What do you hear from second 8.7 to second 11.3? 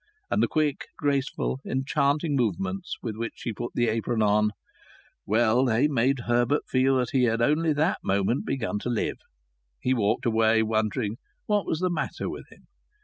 to live. He walked away wondering